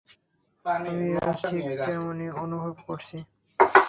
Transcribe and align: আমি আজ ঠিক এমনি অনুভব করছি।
আমি 0.65 1.07
আজ 1.21 1.39
ঠিক 1.49 1.63
এমনি 1.89 2.27
অনুভব 2.43 2.75
করছি। 2.87 3.17